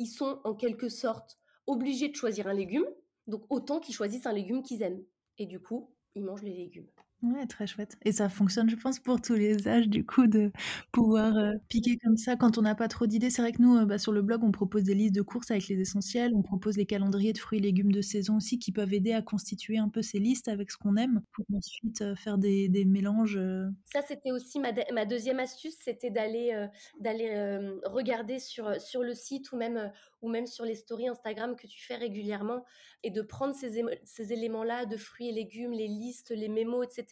ils 0.00 0.06
sont 0.06 0.40
en 0.44 0.54
quelque 0.54 0.88
sorte 0.88 1.38
obligés 1.66 2.08
de 2.08 2.16
choisir 2.16 2.46
un 2.46 2.54
légume, 2.54 2.86
donc 3.26 3.44
autant 3.50 3.80
qu'ils 3.80 3.94
choisissent 3.94 4.24
un 4.24 4.32
légume 4.32 4.62
qu'ils 4.62 4.82
aiment. 4.82 5.04
Et 5.36 5.44
du 5.44 5.60
coup, 5.60 5.94
ils 6.14 6.24
mangent 6.24 6.42
les 6.42 6.54
légumes. 6.54 6.88
Ouais, 7.22 7.46
très 7.46 7.66
chouette. 7.66 7.98
Et 8.02 8.12
ça 8.12 8.30
fonctionne, 8.30 8.70
je 8.70 8.76
pense, 8.76 8.98
pour 8.98 9.20
tous 9.20 9.34
les 9.34 9.68
âges, 9.68 9.88
du 9.88 10.06
coup, 10.06 10.26
de 10.26 10.50
pouvoir 10.90 11.36
euh, 11.36 11.52
piquer 11.68 11.98
comme 11.98 12.16
ça 12.16 12.34
quand 12.34 12.56
on 12.56 12.62
n'a 12.62 12.74
pas 12.74 12.88
trop 12.88 13.06
d'idées. 13.06 13.28
C'est 13.28 13.42
vrai 13.42 13.52
que 13.52 13.60
nous, 13.60 13.76
euh, 13.76 13.84
bah, 13.84 13.98
sur 13.98 14.12
le 14.12 14.22
blog, 14.22 14.42
on 14.42 14.50
propose 14.52 14.84
des 14.84 14.94
listes 14.94 15.14
de 15.14 15.20
courses 15.20 15.50
avec 15.50 15.68
les 15.68 15.78
essentiels. 15.78 16.32
On 16.34 16.40
propose 16.40 16.78
les 16.78 16.86
calendriers 16.86 17.34
de 17.34 17.38
fruits 17.38 17.58
et 17.58 17.62
légumes 17.62 17.92
de 17.92 18.00
saison 18.00 18.38
aussi 18.38 18.58
qui 18.58 18.72
peuvent 18.72 18.94
aider 18.94 19.12
à 19.12 19.20
constituer 19.20 19.76
un 19.76 19.90
peu 19.90 20.00
ces 20.00 20.18
listes 20.18 20.48
avec 20.48 20.70
ce 20.70 20.78
qu'on 20.78 20.96
aime 20.96 21.20
pour 21.32 21.44
ensuite 21.54 22.00
euh, 22.00 22.16
faire 22.16 22.38
des, 22.38 22.70
des 22.70 22.86
mélanges. 22.86 23.38
Ça, 23.84 24.00
c'était 24.00 24.32
aussi 24.32 24.58
ma, 24.58 24.72
ma, 24.90 25.04
deuxième 25.04 25.40
astuce, 25.40 25.76
c'était 25.78 26.10
d'aller 26.10 26.68
regarder 27.84 28.38
sur, 28.38 28.80
sur 28.80 29.02
le 29.02 29.14
site 29.14 29.52
ou 29.52 29.56
même, 29.58 29.92
ou 30.22 30.30
même 30.30 30.46
sur 30.46 30.64
les 30.64 30.74
stories 30.74 31.08
Instagram 31.08 31.54
que 31.54 31.66
tu 31.66 31.84
fais 31.84 31.96
régulièrement 31.96 32.64
et 33.02 33.10
de 33.10 33.20
prendre 33.20 33.54
ces, 33.54 33.82
ces 34.04 34.32
éléments-là 34.32 34.86
de 34.86 34.96
fruits 34.96 35.28
et 35.28 35.32
légumes, 35.32 35.72
les 35.72 35.88
listes, 35.88 36.30
les 36.30 36.48
mémos, 36.48 36.86
etc 36.86 37.09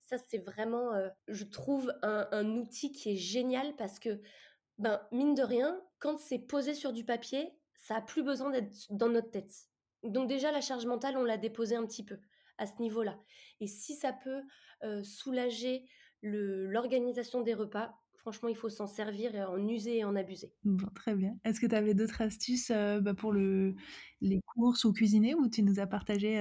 ça, 0.00 0.18
c'est 0.18 0.38
vraiment, 0.38 0.92
euh, 0.92 1.08
je 1.28 1.44
trouve, 1.44 1.92
un, 2.02 2.56
outil 2.56 2.92
qui 2.92 3.10
est 3.10 3.16
génial 3.16 3.74
parce 3.76 3.98
que, 3.98 4.20
ben, 4.78 5.00
mine 5.10 5.34
de 5.34 5.42
rien, 5.42 5.80
quand 5.98 6.18
c'est 6.18 6.38
posé 6.38 6.74
sur 6.74 6.92
du 6.92 7.04
papier, 7.04 7.58
ça 7.74 7.96
a 7.96 8.00
plus 8.00 8.22
besoin 8.22 8.50
d'être 8.50 8.86
dans 8.90 9.08
notre 9.08 9.30
tête. 9.30 9.52
Donc 10.02 10.28
déjà, 10.28 10.52
la 10.52 10.60
charge 10.60 10.86
mentale, 10.86 11.16
on 11.16 11.24
l'a 11.24 11.38
déposée 11.38 11.76
un 11.76 11.86
petit 11.86 12.04
peu 12.04 12.18
à 12.58 12.66
ce 12.66 12.80
niveau-là. 12.80 13.18
Et 13.60 13.66
si 13.66 13.94
ça 13.94 14.12
peut 14.12 14.42
euh, 14.84 15.02
soulager 15.02 15.88
l'organisation 16.22 17.40
des 17.42 17.54
repas, 17.54 17.94
franchement, 18.26 18.48
il 18.48 18.56
faut 18.56 18.68
s'en 18.68 18.88
servir 18.88 19.36
et 19.36 19.44
en 19.44 19.56
user 19.68 19.98
et 19.98 20.04
en 20.04 20.16
abuser. 20.16 20.52
Bon, 20.64 20.88
très 20.96 21.14
bien. 21.14 21.38
Est-ce 21.44 21.60
que 21.60 21.66
tu 21.66 21.76
avais 21.76 21.94
d'autres 21.94 22.20
astuces 22.22 22.72
euh, 22.72 23.00
bah, 23.00 23.14
pour 23.14 23.30
le, 23.30 23.76
les 24.20 24.40
courses 24.40 24.84
ou 24.84 24.92
cuisiner 24.92 25.36
ou 25.36 25.48
tu 25.48 25.62
nous 25.62 25.78
as 25.78 25.86
partagé 25.86 26.38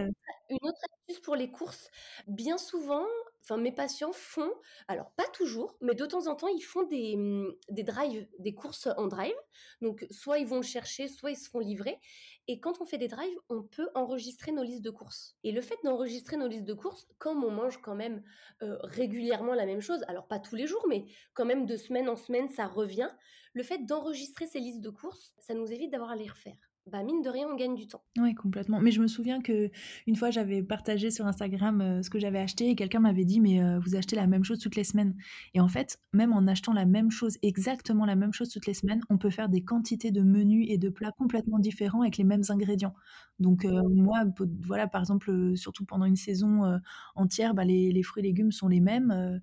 Une 0.50 0.58
autre 0.64 0.80
astuce 1.08 1.22
pour 1.22 1.36
les 1.36 1.52
courses, 1.52 1.92
bien 2.28 2.58
souvent, 2.58 3.06
enfin 3.48 3.62
mes 3.62 3.72
patients 3.72 4.12
font, 4.12 4.52
alors 4.88 5.12
pas 5.12 5.28
toujours, 5.34 5.78
mais 5.82 5.96
de 5.96 6.06
temps 6.06 6.28
en 6.28 6.36
temps, 6.36 6.48
ils 6.48 6.62
font 6.62 6.84
des, 6.84 7.16
mmh, 7.16 7.54
des 7.70 7.84
drives, 7.84 8.28
des 8.40 8.54
courses 8.54 8.88
en 8.98 9.08
drive. 9.08 9.36
Donc 9.82 10.06
soit 10.12 10.40
ils 10.40 10.48
vont 10.48 10.58
le 10.58 10.64
chercher, 10.64 11.08
soit 11.08 11.32
ils 11.32 11.38
se 11.38 11.50
font 11.50 11.60
livrer. 11.60 12.00
Et 12.48 12.60
quand 12.60 12.82
on 12.82 12.86
fait 12.86 12.98
des 12.98 13.08
drives, 13.08 13.38
on 13.50 13.64
peut 13.64 13.90
enregistrer 13.96 14.52
nos 14.52 14.64
listes 14.64 14.84
de 14.84 14.92
courses. 14.92 15.36
Et 15.44 15.52
le 15.52 15.62
fait 15.62 15.78
d'enregistrer 15.84 16.38
nos 16.38 16.48
listes 16.48 16.66
de 16.66 16.74
courses, 16.74 17.08
comme 17.18 17.44
on 17.44 17.52
mange 17.52 17.82
quand 17.82 17.96
même 17.96 18.24
régulièrement 18.62 19.54
la 19.54 19.66
même 19.66 19.82
chose, 19.82 20.04
alors 20.08 20.28
pas 20.28 20.40
tous 20.40 20.56
les 20.56 20.68
jours, 20.68 20.86
mais 20.88 21.06
quand 21.34 21.46
même 21.46 21.66
de 21.66 21.78
semaine 21.78 22.10
en 22.10 22.16
semaine, 22.16 22.50
ça 22.50 22.68
revient, 22.68 23.10
le 23.54 23.64
fait 23.64 23.86
d'enregistrer 23.86 24.48
ces 24.48 24.60
listes 24.60 24.82
de 24.82 24.90
courses, 24.90 25.34
ça 25.40 25.54
nous 25.54 25.72
évite 25.72 25.92
d'avoir 25.92 26.12
à 26.12 26.16
les 26.16 26.28
refaire. 26.28 26.75
Bah, 26.88 27.04
mine 27.04 27.22
de 27.22 27.30
rien, 27.30 27.48
on 27.48 27.56
gagne 27.56 27.76
du 27.76 27.88
temps. 27.88 28.04
Ouais, 28.18 28.34
complètement. 28.34 28.80
Mais 28.80 28.92
je 28.92 29.02
me 29.02 29.08
souviens 29.08 29.42
qu'une 29.42 30.16
fois, 30.16 30.32
j'avais 30.32 30.64
partagé 30.64 31.12
sur 31.12 31.26
Instagram, 31.28 31.82
heu, 31.82 32.02
ce 32.02 32.10
que 32.10 32.18
j'avais 32.18 32.40
acheté 32.40 32.70
et 32.70 32.76
quelqu'un 32.78 33.02
m'avait 33.02 33.26
dit: 33.26 33.42
«Mais, 33.42 33.60
heu, 33.62 33.78
vous 33.78 33.98
achetez 33.98 34.16
la 34.16 34.26
même 34.26 34.46
chose 34.46 34.58
toutes 34.60 34.78
les 34.78 34.86
semaines» 34.86 35.18
et 35.54 35.60
en 35.60 35.68
fait, 35.68 36.00
même 36.14 36.32
en 36.32 36.48
achetant 36.48 36.72
la 36.72 36.86
même 36.86 37.12
chose, 37.12 37.38
exactement 37.42 38.06
la 38.06 38.16
même 38.16 38.32
chose 38.32 38.48
toutes 38.50 38.68
les 38.68 38.74
semaines, 38.74 39.02
on 39.10 39.18
peut 39.18 39.30
faire 39.32 39.50
des 39.50 39.66
quantités 39.66 40.12
de 40.12 40.22
menus 40.22 40.66
et 40.70 40.78
de 40.78 40.88
plats 40.88 41.12
complètement 41.18 41.60
différents 41.60 42.04
avec 42.04 42.16
les 42.16 42.24
mêmes 42.24 42.44
ingrédients. 42.48 42.94
Donc, 43.40 43.66
heu, 43.66 43.82
moi, 43.90 44.24
voilà, 44.66 44.88
par 44.88 45.02
exemple, 45.02 45.58
surtout 45.58 45.84
pendant 45.86 46.06
une 46.06 46.16
saison, 46.16 46.80
entière, 47.16 47.54
bah, 47.54 47.66
les 47.66 48.02
fruits 48.04 48.24
et 48.24 48.28
légumes 48.28 48.54
sont 48.54 48.70
les 48.70 48.80
mêmes, 48.80 49.42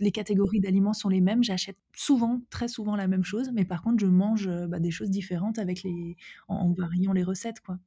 les 0.00 0.12
catégories 0.12 0.60
d'aliments 0.60 0.92
sont 0.94 1.08
les 1.08 1.20
mêmes. 1.20 1.42
J'achète 1.44 1.76
souvent, 1.94 2.40
très 2.50 2.68
souvent 2.68 2.96
la 2.96 3.06
même 3.08 3.24
chose, 3.24 3.50
mais 3.54 3.64
par 3.64 3.82
contre, 3.82 4.00
je 4.00 4.06
mange, 4.06 4.48
heu, 4.48 4.66
bah, 4.66 4.80
des 4.80 4.90
choses 4.90 5.10
différentes 5.10 5.58
avec 5.58 5.82
les 5.82 6.16
en 6.48 6.56
en 6.56 6.72
variant 6.72 7.12
les 7.12 7.22
recettes, 7.24 7.60
quoi. 7.60 7.78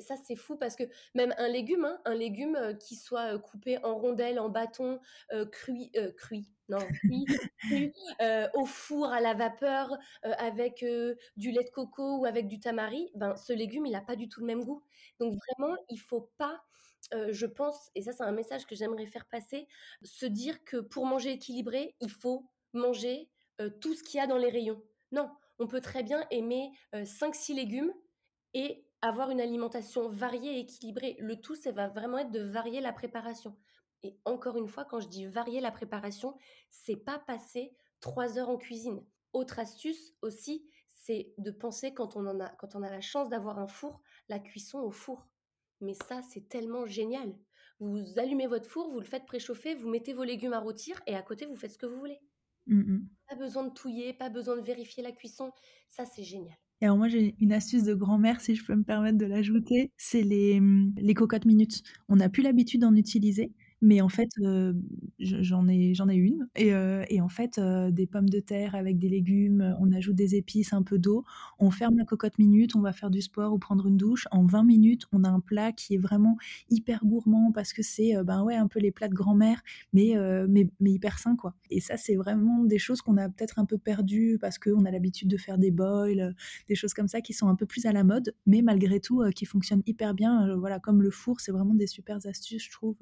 Ça 0.00 0.14
c'est 0.16 0.36
fou 0.36 0.56
parce 0.56 0.76
que 0.76 0.84
même 1.16 1.34
un 1.38 1.48
légume, 1.48 1.84
hein, 1.84 2.00
un 2.04 2.14
légume, 2.14 2.56
heu, 2.56 2.74
qui 2.74 2.94
soit, 2.94 3.34
heu, 3.34 3.38
coupé 3.40 3.78
en 3.84 3.96
rondelles, 3.98 4.38
en 4.38 4.48
bâtons, 4.48 5.00
heu, 5.32 5.44
cuit, 5.46 5.90
heu, 5.96 6.12
cuit, 6.12 6.52
non, 6.68 6.94
au 8.54 8.64
four, 8.66 9.06
à 9.12 9.20
la 9.20 9.34
vapeur, 9.34 9.98
avec, 10.22 10.84
du 11.36 11.50
lait 11.50 11.64
de 11.64 11.70
coco 11.70 12.18
ou 12.18 12.24
avec 12.26 12.48
du 12.48 12.58
tamari, 12.60 13.10
ben, 13.14 13.36
ce 13.36 13.52
légume, 13.52 13.86
il 13.86 13.94
a 13.94 14.00
pas 14.00 14.16
du 14.16 14.28
tout 14.28 14.40
le 14.40 14.46
même 14.46 14.64
goût. 14.64 14.82
Donc 15.20 15.34
vraiment, 15.58 15.76
il 15.90 15.98
faut 16.00 16.30
pas, 16.38 16.62
heu, 17.14 17.32
je 17.32 17.46
pense 17.46 17.90
et 17.94 18.02
ça 18.02 18.12
c'est 18.12 18.22
un 18.24 18.32
message 18.32 18.66
que 18.66 18.74
j'aimerais 18.74 19.06
faire 19.06 19.26
passer, 19.26 19.68
se 20.02 20.26
dire 20.26 20.64
que 20.64 20.78
pour 20.78 21.06
manger 21.06 21.32
équilibré, 21.32 21.94
il 22.00 22.10
faut 22.10 22.50
manger, 22.72 23.30
heu, 23.60 23.70
tout 23.80 23.94
ce 23.94 24.02
qu'il 24.02 24.18
y 24.18 24.20
a 24.22 24.26
dans 24.26 24.38
les 24.38 24.50
rayons. 24.50 24.82
Non, 25.12 25.30
on 25.58 25.66
peut 25.66 25.80
très 25.80 26.02
bien 26.02 26.26
aimer, 26.30 26.70
heu, 26.94 27.04
5-6 27.04 27.54
légumes 27.54 27.92
et 28.54 28.86
avoir 29.02 29.30
une 29.30 29.40
alimentation 29.40 30.08
variée 30.08 30.56
et 30.56 30.60
équilibrée. 30.60 31.16
Le 31.20 31.40
tout, 31.40 31.54
ça 31.54 31.72
va 31.72 31.88
vraiment 31.88 32.18
être 32.18 32.30
de 32.32 32.40
varier 32.40 32.80
la 32.80 32.92
préparation. 32.92 33.56
Et 34.02 34.18
encore 34.24 34.56
une 34.56 34.68
fois, 34.68 34.84
quand 34.84 35.00
je 35.00 35.08
dis 35.08 35.26
varier 35.26 35.60
la 35.60 35.70
préparation, 35.70 36.36
c'est 36.70 36.96
pas 36.96 37.18
passer 37.18 37.76
3 38.00 38.38
heures 38.38 38.48
en 38.48 38.56
cuisine. 38.56 39.04
Autre 39.32 39.58
astuce 39.58 40.14
aussi, 40.22 40.68
c'est 40.88 41.34
de 41.38 41.50
penser 41.50 41.92
quand 41.94 42.16
on 42.16 42.40
a 42.40 42.48
quand 42.50 42.74
on 42.74 42.82
a 42.82 42.90
la 42.90 43.00
chance 43.00 43.28
d'avoir 43.28 43.58
un 43.58 43.66
four, 43.68 44.00
la 44.28 44.38
cuisson 44.38 44.78
au 44.80 44.90
four. 44.90 45.28
Mais 45.80 45.94
ça, 45.94 46.22
c'est 46.22 46.48
tellement 46.48 46.86
génial. 46.86 47.34
Vous 47.80 48.18
allumez 48.18 48.46
votre 48.46 48.68
four, 48.68 48.90
vous 48.90 49.00
le 49.00 49.06
faites 49.06 49.26
préchauffer, 49.26 49.74
vous 49.74 49.88
mettez 49.88 50.12
vos 50.14 50.24
légumes 50.24 50.52
à 50.54 50.60
rôtir 50.60 51.00
et 51.06 51.14
à 51.14 51.22
côté, 51.22 51.46
vous 51.46 51.56
faites 51.56 51.72
ce 51.72 51.78
que 51.78 51.86
vous 51.86 51.98
voulez. 51.98 52.20
Mmh 52.66 52.82
mh. 52.86 53.16
Pas 53.28 53.36
besoin 53.36 53.62
de 53.62 53.72
touiller, 53.72 54.12
pas 54.14 54.30
besoin 54.30 54.56
de 54.56 54.62
vérifier 54.62 55.00
la 55.00 55.12
cuisson. 55.12 55.52
Ça, 55.88 56.04
c'est 56.06 56.24
génial. 56.24 56.56
Et 56.82 56.84
alors 56.84 56.98
moi, 56.98 57.08
j'ai 57.08 57.34
une 57.40 57.52
astuce 57.52 57.84
de 57.84 57.94
grand-mère, 57.94 58.40
si 58.40 58.54
je 58.54 58.64
peux 58.64 58.74
me 58.74 58.84
permettre 58.84 59.16
de 59.16 59.24
l'ajouter, 59.24 59.92
c'est 59.96 60.22
les, 60.22 60.60
mmh, 60.60 60.94
les 60.98 61.14
cocottes 61.14 61.46
minutes. 61.46 61.82
On 62.08 62.16
n'a 62.16 62.28
plus 62.28 62.42
l'habitude 62.42 62.82
d'en 62.82 62.94
utiliser, 62.94 63.52
mais 63.82 64.00
en 64.00 64.08
fait, 64.08 64.28
je 65.18 65.42
j'en 65.42 65.68
ai 65.68 65.92
ai 65.92 66.14
une 66.14 66.48
et 66.56 66.72
heu 66.72 67.02
et 67.08 67.20
en 67.20 67.28
fait, 67.28 67.58
heu, 67.58 67.90
des 67.92 68.06
pommes 68.06 68.28
de 68.28 68.40
terre 68.40 68.74
avec 68.74 68.98
des 68.98 69.08
légumes, 69.08 69.76
on 69.80 69.92
ajoute 69.92 70.14
des 70.16 70.34
épices, 70.34 70.72
un 70.72 70.82
peu 70.82 70.98
d'eau, 70.98 71.24
on 71.58 71.70
ferme 71.70 71.96
la 71.98 72.04
cocotte 72.04 72.38
minute, 72.38 72.74
on 72.76 72.80
va 72.80 72.92
faire 72.92 73.10
du 73.10 73.20
sport 73.22 73.52
ou 73.52 73.58
prendre 73.58 73.86
une 73.86 73.96
douche. 73.96 74.26
En 74.30 74.44
20 74.44 74.64
minutes, 74.64 75.06
on 75.12 75.24
a 75.24 75.28
un 75.28 75.40
plat 75.40 75.72
qui 75.72 75.94
est 75.94 75.98
vraiment 75.98 76.36
hyper 76.70 77.04
gourmand 77.04 77.52
parce 77.52 77.72
que 77.72 77.82
c'est, 77.82 78.14
ben, 78.24 78.42
ouais, 78.44 78.56
un 78.56 78.68
peu 78.68 78.80
les 78.80 78.90
plats 78.92 79.08
de 79.08 79.14
grand-mère, 79.14 79.62
mais 79.92 80.14
mais 80.48 80.68
mais 80.80 80.92
hyper 80.92 81.18
sain, 81.18 81.36
quoi. 81.36 81.54
Et 81.70 81.80
ça, 81.80 81.96
c'est 81.96 82.16
vraiment 82.16 82.64
des 82.64 82.78
choses 82.78 83.02
qu'on 83.02 83.16
a 83.16 83.28
peut-être 83.28 83.58
un 83.58 83.64
peu 83.66 83.78
perdues 83.78 84.38
parce 84.40 84.58
qu'on 84.58 84.84
a 84.84 84.90
l'habitude 84.90 85.28
de 85.28 85.36
faire 85.36 85.58
des 85.58 85.70
boils, 85.70 86.34
des 86.68 86.74
choses 86.74 86.94
comme 86.94 87.08
ça 87.08 87.20
qui 87.20 87.32
sont 87.32 87.48
un 87.48 87.54
peu 87.56 87.66
plus 87.66 87.86
à 87.86 87.92
la 87.92 88.04
mode, 88.04 88.34
mais 88.46 88.62
malgré 88.62 89.00
tout, 89.00 89.22
qui 89.34 89.44
fonctionnent 89.46 89.82
hyper 89.86 90.14
bien, 90.14 90.56
voilà, 90.56 90.78
comme 90.80 91.02
le 91.02 91.10
four, 91.10 91.40
c'est 91.40 91.52
vraiment 91.52 91.74
des 91.74 91.86
supers 91.86 92.26
astuces, 92.26 92.64
je 92.64 92.70
trouve. 92.70 92.96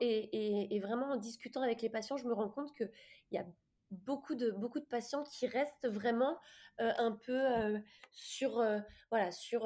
Et 0.00 0.80
vraiment 0.80 1.06
en 1.12 1.16
discutant 1.16 1.62
avec 1.62 1.82
les 1.82 1.90
patients, 1.90 2.16
je 2.16 2.26
me 2.26 2.32
rends 2.34 2.48
compte 2.50 2.74
qu'il 2.76 2.90
y 3.32 3.38
a 3.38 3.46
beaucoup 3.90 4.34
de 4.36 4.86
patients 4.86 5.22
qui 5.24 5.46
restent 5.46 5.86
vraiment, 5.88 6.38
heu, 6.80 6.90
un 6.98 7.12
peu, 7.12 7.34
heu, 7.76 7.82
sur, 8.12 8.60
heu, 8.60 8.82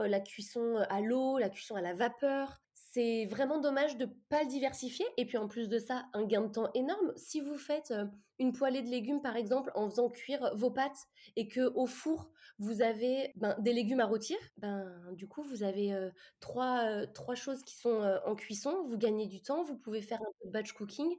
la 0.09 0.21
cuisson, 0.21 0.77
à 0.89 1.01
l'eau, 1.01 1.39
la 1.39 1.49
cuisson 1.51 1.75
à 1.77 1.81
la 1.81 1.95
vapeur. 1.95 2.61
C'est 2.93 3.25
vraiment 3.27 3.61
dommage 3.61 3.97
de 3.99 4.07
pas 4.29 4.43
le 4.43 4.49
diversifier 4.49 5.07
et 5.17 5.25
puis 5.25 5.39
en 5.39 5.47
plus 5.47 5.69
de 5.69 5.79
ça, 5.79 6.07
un 6.13 6.25
gain 6.27 6.43
de 6.43 6.49
temps 6.53 6.71
énorme. 6.75 7.13
Si 7.17 7.41
vous 7.41 7.57
faites, 7.57 7.93
heu, 7.93 8.11
une 8.41 8.53
poêlée 8.53 8.83
de 8.83 8.89
légumes 8.89 9.23
par 9.23 9.37
exemple 9.37 9.71
en 9.77 9.89
faisant 9.89 10.09
cuire 10.09 10.51
vos 10.57 10.73
pâtes 10.73 11.07
et 11.37 11.47
qu'au 11.49 11.87
four 11.87 12.33
vous 12.59 12.83
avez, 12.83 13.31
ben, 13.37 13.55
des 13.61 13.73
légumes 13.73 14.01
à 14.01 14.07
rôtir, 14.07 14.39
ben, 14.57 15.13
du 15.13 15.29
coup 15.29 15.43
vous 15.45 15.63
avez, 15.63 15.93
heu, 15.93 16.13
3, 16.41 16.85
heu, 17.05 17.07
3 17.13 17.37
choses 17.37 17.63
qui 17.63 17.77
sont, 17.77 18.03
en 18.27 18.35
cuisson, 18.35 18.83
vous 18.89 18.99
gagnez 18.99 19.27
du 19.29 19.41
temps, 19.41 19.63
vous 19.63 19.79
pouvez 19.79 20.03
faire 20.03 20.21
un 20.21 20.33
peu 20.43 20.51
batch 20.51 20.73
cooking 20.73 21.15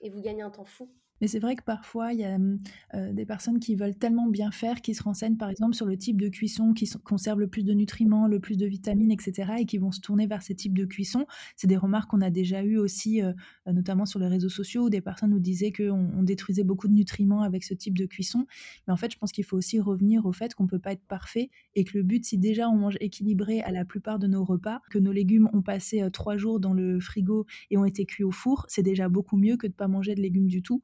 et 0.00 0.08
vous 0.08 0.22
gagnez 0.22 0.40
un 0.42 0.50
temps 0.50 0.64
fou. 0.64 0.90
Mais 1.20 1.28
c'est 1.28 1.38
vrai 1.38 1.56
que 1.56 1.62
parfois, 1.62 2.12
il 2.12 2.20
y 2.20 2.24
a, 2.24 2.38
mmh, 2.38 2.58
heu, 2.94 3.12
des 3.12 3.26
personnes 3.26 3.60
qui 3.60 3.74
veulent 3.76 3.94
tellement 3.96 4.26
bien 4.28 4.50
faire, 4.50 4.80
qui 4.80 4.94
se 4.94 5.02
renseignent 5.02 5.36
par 5.36 5.50
exemple 5.50 5.74
sur 5.74 5.86
le 5.86 5.96
type 5.96 6.20
de 6.20 6.28
cuisson 6.28 6.72
qui 6.72 6.88
conserve 7.04 7.40
le 7.40 7.46
plus 7.48 7.64
de 7.64 7.72
nutriments, 7.74 8.26
le 8.26 8.40
plus 8.40 8.56
de 8.56 8.66
vitamines 8.66 9.10
et 9.12 9.16
cetera 9.20 9.60
et 9.60 9.66
qui 9.66 9.78
vont 9.78 9.92
se 9.92 10.00
tourner 10.00 10.26
vers 10.26 10.42
ces 10.42 10.54
types 10.54 10.76
de 10.76 10.84
cuisson. 10.84 11.26
C'est 11.56 11.66
des 11.66 11.76
remarques 11.76 12.10
qu'on 12.10 12.20
a 12.22 12.30
déjà 12.30 12.62
eues 12.64 12.78
aussi, 12.78 13.22
heu, 13.22 13.34
notamment 13.66 14.06
sur 14.06 14.18
les 14.18 14.28
réseaux 14.28 14.48
sociaux 14.48 14.84
où 14.86 14.90
des 14.90 15.00
personnes 15.00 15.30
nous 15.30 15.40
disaient 15.40 15.72
qu'on 15.72 16.10
on 16.16 16.22
détruisait 16.22 16.64
beaucoup 16.64 16.88
de 16.88 16.94
nutriments 16.94 17.42
avec 17.42 17.64
ce 17.64 17.74
type 17.74 17.96
de 17.98 18.06
cuisson. 18.06 18.46
Mais 18.86 18.92
en 18.92 18.96
fait, 18.96 19.12
je 19.12 19.18
pense 19.18 19.32
qu'il 19.32 19.44
faut 19.44 19.56
aussi 19.56 19.80
revenir 19.80 20.26
au 20.26 20.32
fait 20.32 20.54
qu'on 20.54 20.66
peut 20.66 20.78
pas 20.78 20.92
être 20.92 21.04
parfait 21.06 21.50
et 21.74 21.84
que 21.84 21.96
le 21.98 22.02
but, 22.04 22.24
si 22.24 22.38
déjà 22.38 22.68
on 22.68 22.76
mange 22.76 22.96
équilibré 23.00 23.60
à 23.62 23.70
la 23.72 23.84
plupart 23.84 24.18
de 24.18 24.26
nos 24.26 24.44
repas, 24.44 24.80
que 24.90 24.98
nos 24.98 25.12
légumes 25.12 25.48
ont 25.52 25.62
passé, 25.62 26.02
heu, 26.02 26.10
3 26.10 26.36
jours 26.36 26.60
dans 26.60 26.72
le 26.72 27.00
frigo 27.00 27.46
et 27.70 27.76
ont 27.78 27.84
été 27.84 28.04
cuits 28.06 28.24
au 28.24 28.30
four, 28.30 28.64
c'est 28.68 28.82
déjà 28.82 29.08
beaucoup 29.08 29.36
mieux 29.36 29.56
que 29.56 29.66
de 29.66 29.72
pas 29.72 29.88
manger 29.88 30.14
de 30.14 30.20
légumes 30.22 30.46
du 30.48 30.62
tout. 30.62 30.82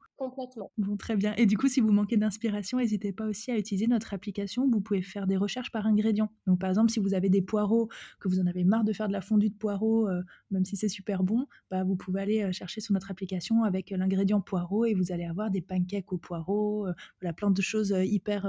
Bon, 0.77 0.97
très 0.97 1.15
bien. 1.15 1.33
Et 1.37 1.45
du 1.45 1.57
coup, 1.57 1.67
si 1.67 1.81
vous 1.81 1.91
manquez 1.91 2.17
d'inspiration, 2.17 2.77
n'hésitez 2.77 3.11
pas 3.11 3.25
aussi 3.25 3.51
à 3.51 3.57
utiliser 3.57 3.87
notre 3.87 4.13
application. 4.13 4.69
Vous 4.69 4.81
pouvez 4.81 5.01
faire 5.01 5.27
des 5.27 5.37
recherches 5.37 5.71
par 5.71 5.85
ingrédients. 5.85 6.31
Donc, 6.45 6.59
par 6.59 6.69
exemple, 6.69 6.91
si 6.91 6.99
vous 6.99 7.13
avez 7.13 7.29
des 7.29 7.41
poireaux, 7.41 7.89
que 8.19 8.27
vous 8.27 8.39
en 8.39 8.47
avez 8.47 8.63
marre 8.63 8.83
de 8.83 8.93
faire 8.93 9.07
de 9.07 9.13
la 9.13 9.21
fondue 9.21 9.49
de 9.49 9.55
poireaux, 9.55 10.07
euh, 10.07 10.21
même 10.51 10.65
si 10.65 10.75
c'est 10.75 10.89
super 10.89 11.23
bon, 11.23 11.47
bah, 11.69 11.83
vous 11.83 11.95
pouvez 11.95 12.21
aller 12.21 12.43
euh, 12.43 12.51
chercher 12.51 12.81
sur 12.81 12.93
notre 12.93 13.11
application 13.11 13.63
avec 13.63 13.91
euh, 13.91 13.97
l'ingrédient 13.97 14.41
poireau 14.41 14.85
et 14.85 14.93
vous 14.93 15.11
allez 15.11 15.25
avoir 15.25 15.51
des 15.51 15.61
pancakes 15.61 16.11
au 16.13 16.17
poireau, 16.17 16.87
euh, 16.87 16.93
voilà, 17.21 17.33
plein 17.33 17.51
de 17.51 17.61
choses 17.61 17.93
hyper 17.97 18.47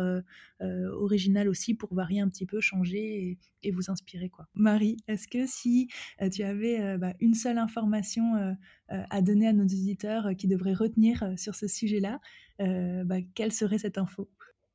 originales 0.60 1.48
aussi 1.48 1.74
pour 1.74 1.94
varier 1.94 2.20
un 2.20 2.28
petit 2.28 2.46
peu, 2.46 2.60
changer 2.60 3.38
et, 3.62 3.70
vous 3.70 3.90
inspirer. 3.90 4.28
Quoi. 4.28 4.46
Marie, 4.54 4.96
est-ce 5.08 5.28
que 5.28 5.46
si 5.46 5.88
tu 6.32 6.42
avais 6.42 6.96
bah, 6.98 7.12
une 7.20 7.34
seule 7.34 7.58
information 7.58 8.56
à 8.88 9.22
donner 9.22 9.48
à 9.48 9.52
nos 9.52 9.64
auditeurs 9.64 10.26
euh, 10.26 10.34
qui 10.34 10.46
devraient 10.46 10.74
retenir 10.74 11.22
euh, 11.22 11.36
sur 11.36 11.54
ce 11.54 11.66
sujet-là, 11.66 12.20
euh, 12.60 13.04
bah, 13.04 13.16
quelle 13.34 13.52
serait 13.52 13.78
cette 13.78 13.98
info? 13.98 14.28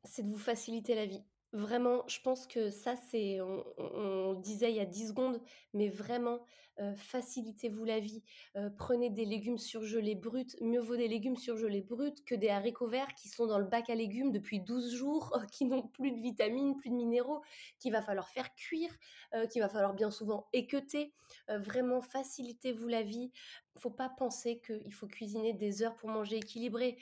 C'est 0.04 0.24
de 0.24 0.30
vous 0.30 0.38
faciliter 0.38 0.96
la 0.96 1.06
vie. 1.06 1.24
Vraiment, 1.54 2.04
je 2.08 2.20
pense 2.20 2.48
que 2.48 2.72
ça, 2.72 2.96
c'est, 2.96 3.40
on, 3.78 4.34
disait 4.34 4.72
il 4.72 4.76
y 4.76 4.80
a 4.80 4.86
10 4.86 5.10
secondes, 5.10 5.40
mais 5.76 5.88
vraiment, 5.88 6.40
euh, 6.80 6.96
facilitez-vous 6.96 7.86
la 7.86 8.00
vie. 8.00 8.24
Euh, 8.56 8.72
prenez 8.76 9.12
des 9.12 9.24
légumes 9.24 9.60
surgelés 9.60 10.16
bruts. 10.16 10.48
Mieux 10.62 10.80
vaut 10.80 10.96
des 10.96 11.08
légumes 11.08 11.36
surgelés 11.38 11.84
bruts 11.84 12.16
que 12.26 12.34
des 12.34 12.50
haricots 12.50 12.88
verts 12.88 13.14
qui 13.14 13.30
sont 13.30 13.46
dans 13.46 13.60
le 13.60 13.66
bac 13.66 13.92
à 13.92 13.96
légumes 13.96 14.32
depuis 14.32 14.62
12 14.62 14.96
jours, 14.96 15.38
qui 15.52 15.66
n'ont 15.66 15.84
plus 15.84 16.12
de 16.12 16.20
vitamines, 16.20 16.76
plus 16.76 16.90
de 16.90 16.96
minéraux, 16.96 17.44
qu'il 17.78 17.92
va 17.92 18.02
falloir 18.02 18.30
faire 18.30 18.56
cuire, 18.56 18.90
euh, 19.36 19.46
qu'il 19.46 19.62
va 19.62 19.70
falloir 19.70 19.94
bien 19.94 20.10
souvent 20.10 20.48
équeuter. 20.54 21.14
Vraiment, 21.50 22.02
facilitez-vous 22.02 22.88
la 22.88 23.04
vie. 23.04 23.32
Faut 23.78 23.92
pas 23.92 24.10
penser 24.10 24.60
qu'il 24.66 24.94
faut 24.94 25.08
cuisiner 25.08 25.54
des 25.54 25.84
heures 25.84 25.96
pour 25.96 26.10
manger 26.10 26.38
équilibré. 26.38 26.98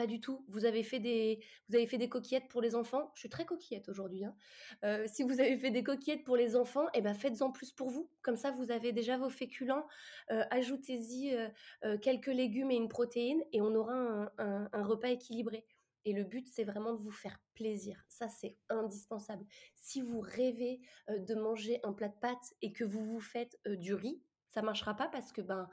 Pas 0.00 0.06
du 0.06 0.18
tout. 0.18 0.46
Vous 0.48 0.64
avez 0.64 0.82
fait 0.82 0.98
des, 0.98 1.44
vous 1.68 1.76
avez 1.76 1.86
fait 1.86 1.98
des 1.98 2.08
coquillettes 2.08 2.48
pour 2.48 2.62
les 2.62 2.74
enfants. 2.74 3.10
Je 3.12 3.20
suis 3.20 3.28
très 3.28 3.44
coquillette 3.44 3.86
aujourd'hui. 3.90 4.24
hein. 4.24 4.34
Euh, 4.82 5.04
si 5.06 5.22
vous 5.24 5.40
avez 5.40 5.58
fait 5.58 5.70
des 5.70 5.84
coquillettes 5.84 6.24
pour 6.24 6.36
les 6.36 6.56
enfants, 6.56 6.86
eh 6.94 7.02
ben 7.02 7.12
faites-en 7.12 7.52
plus 7.52 7.70
pour 7.70 7.90
vous. 7.90 8.10
Comme 8.22 8.36
ça, 8.36 8.50
vous 8.50 8.70
avez 8.70 8.92
déjà 8.92 9.18
vos 9.18 9.28
féculents. 9.28 9.86
Euh, 10.30 10.42
Ajoutez-y 10.50 11.36
euh, 11.84 11.98
quelques 11.98 12.28
légumes 12.28 12.70
et 12.70 12.76
une 12.76 12.88
protéine, 12.88 13.44
et 13.52 13.60
on 13.60 13.74
aura 13.74 14.32
un, 14.38 14.82
repas 14.82 15.08
équilibré. 15.08 15.66
Et 16.06 16.14
le 16.14 16.24
but, 16.24 16.48
c'est 16.48 16.64
vraiment 16.64 16.94
de 16.94 17.02
vous 17.02 17.10
faire 17.10 17.38
plaisir. 17.52 18.02
Ça, 18.08 18.30
c'est 18.30 18.56
indispensable. 18.70 19.44
Si 19.76 20.00
vous 20.00 20.20
rêvez 20.20 20.80
de 21.10 21.34
manger 21.34 21.78
un 21.82 21.92
plat 21.92 22.08
de 22.08 22.18
pâtes 22.18 22.54
et 22.62 22.72
que 22.72 22.84
vous 22.84 23.04
vous 23.04 23.20
faites 23.20 23.60
du 23.66 23.92
riz, 23.92 24.22
ça 24.48 24.62
marchera 24.62 24.96
pas 24.96 25.08
parce 25.08 25.30
que 25.30 25.42
ben 25.42 25.68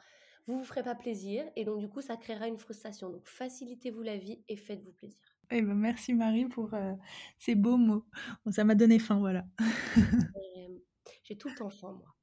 vous 0.48 0.60
vous 0.60 0.64
ferez 0.64 0.84
pas 0.84 0.96
plaisir 0.96 1.44
et 1.56 1.66
donc 1.66 1.80
du 1.80 1.90
coup 1.90 2.02
ça 2.02 2.16
créera 2.18 2.48
une 2.48 2.58
frustration. 2.58 3.10
Donc 3.10 3.26
facilitez-vous 3.28 4.02
la 4.02 4.18
vie 4.18 4.42
et 4.48 4.56
faites-vous 4.56 4.92
plaisir. 4.94 5.20
Eh 5.52 5.62
ben, 5.62 5.74
Merci 5.76 6.14
Marie 6.14 6.46
pour 6.46 6.74
euh, 6.74 6.94
ces 7.38 7.56
beaux 7.56 7.78
mots. 7.78 8.06
Bon, 8.46 8.52
ça 8.52 8.64
m'a 8.64 8.76
donné 8.76 9.00
faim, 9.00 9.20
voilà. 9.20 9.46
Euh, 9.98 10.80
J'ai 11.24 11.38
tout 11.38 11.50
le 11.50 11.56
temps 11.56 11.70
faim 11.70 11.98
moi. 12.00 12.16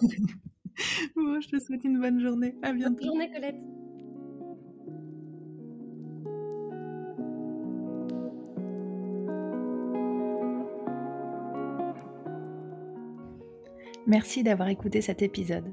Bon, 1.16 1.40
je 1.40 1.48
te 1.48 1.58
souhaite 1.58 1.82
une 1.84 2.00
bonne 2.00 2.20
journée. 2.20 2.54
À 2.62 2.68
Bonne 2.68 2.78
bientôt. 2.78 3.04
journée 3.04 3.30
Colette. 3.32 3.56
Merci 14.06 14.42
d'avoir 14.42 14.68
écouté 14.68 15.00
cet 15.02 15.22
épisode. 15.22 15.72